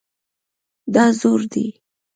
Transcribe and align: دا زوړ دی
دا 0.93 1.05
زوړ 1.19 1.41
دی 1.51 1.65